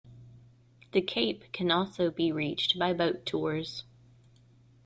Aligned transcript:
The 0.93 1.01
cape 1.03 1.51
can 1.53 1.69
also 1.69 2.09
be 2.09 2.31
reached 2.31 2.79
by 2.79 2.91
boat 2.91 3.23
tours. 3.23 3.83